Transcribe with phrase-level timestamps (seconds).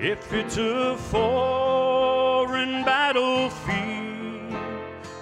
[0.00, 4.52] If it's a foreign battlefield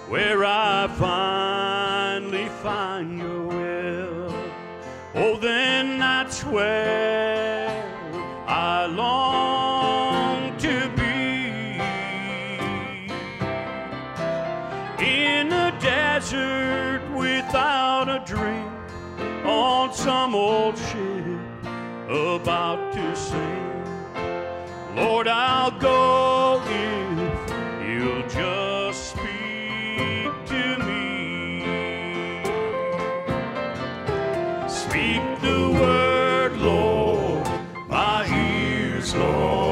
[0.07, 4.35] where I finally find your will,
[5.15, 7.83] oh, then that's where
[8.47, 11.79] I long to be.
[15.03, 18.71] In a desert without a dream
[19.43, 21.39] on some old ship
[22.07, 23.66] about to sink.
[24.97, 31.61] Lord, I'll go if you'll just speak to me.
[34.67, 37.47] Speak the word, Lord,
[37.87, 39.66] my ears long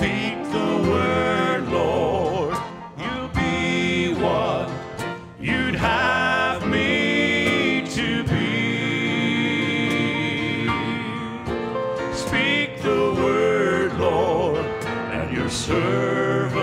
[0.00, 2.56] Speak the word, Lord,
[2.96, 4.70] you'll be what
[5.38, 8.70] you'd have me to be.
[12.14, 14.64] Speak the word, Lord,
[15.12, 16.62] and your servant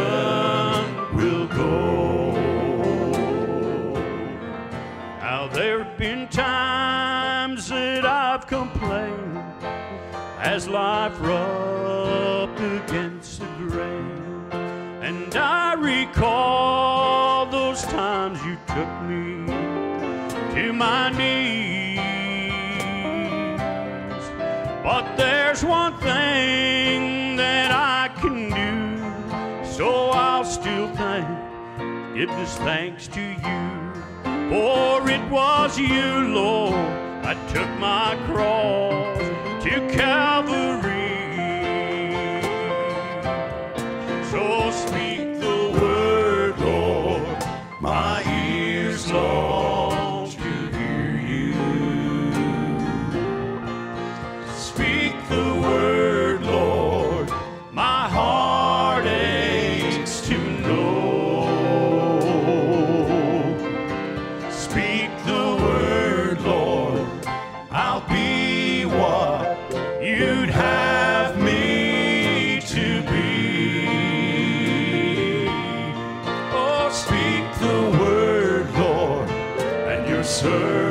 [1.14, 2.32] will go.
[5.22, 9.47] Now there have been times that I've complained
[10.48, 14.48] as life rubbed against the grain.
[15.02, 19.46] And I recall those times you took me
[20.56, 22.00] to my knees.
[24.84, 31.28] But there's one thing that I can do, so I'll still thank,
[32.16, 33.64] give this thanks to you.
[34.50, 36.88] For it was you, Lord,
[37.32, 39.18] I took my cross
[39.64, 40.17] to Calvary.
[54.78, 57.32] Speak the word, Lord,
[57.72, 61.48] my heart aches to know.
[64.52, 67.10] Speak the word, Lord,
[67.72, 69.58] I'll be what
[70.00, 73.88] you'd have me to be.
[76.54, 79.28] Oh, speak the word, Lord,
[79.90, 80.87] and your servant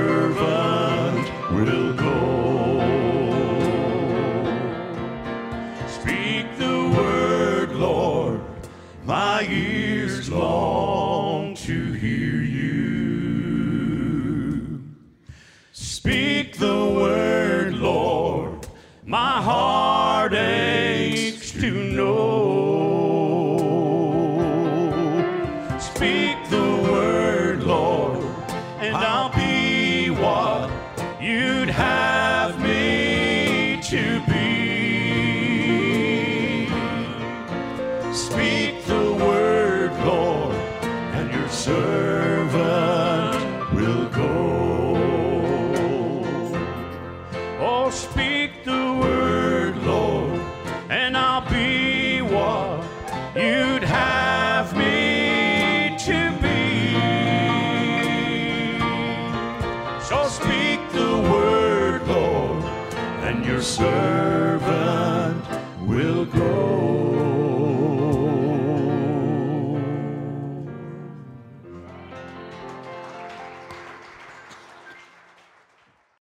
[6.06, 8.40] Speak the word, Lord,
[9.04, 13.34] my ears long to hear you.
[15.72, 18.68] Speak the word, Lord,
[19.04, 22.36] my heart aches to know.
[25.80, 28.22] Speak the word, Lord,
[28.78, 30.70] and I'll be what
[31.20, 32.05] you'd have
[38.16, 40.56] Speak the word, Lord,
[41.12, 42.54] and your servant
[43.74, 44.96] will go.
[47.60, 50.40] Oh, speak the word, Lord,
[50.88, 52.82] and I'll be what
[53.36, 56.94] you'd have me to be.
[60.00, 62.64] So speak the word, Lord,
[63.26, 64.16] and your servant